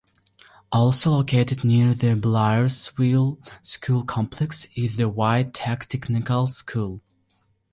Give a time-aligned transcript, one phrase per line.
[0.71, 7.03] Also located near the Blairsville school complex is the WyoTech technical school.